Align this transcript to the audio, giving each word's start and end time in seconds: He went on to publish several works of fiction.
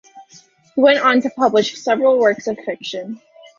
He 0.73 0.81
went 0.81 0.97
on 1.05 1.21
to 1.21 1.29
publish 1.29 1.77
several 1.77 2.17
works 2.17 2.47
of 2.47 2.57
fiction. 2.65 3.21